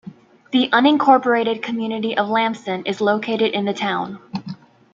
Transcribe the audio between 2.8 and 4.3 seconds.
is located in the town.